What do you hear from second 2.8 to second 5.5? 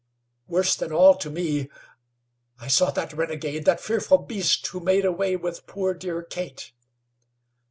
that renegade, that fearful beast who made way